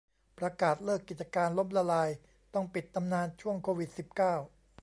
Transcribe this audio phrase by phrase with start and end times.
[0.39, 2.09] ประกาศเลิกกิจการ ล้มละลาย
[2.53, 4.35] ต้องปิดตำนานช่วง โควิด สิบเก้า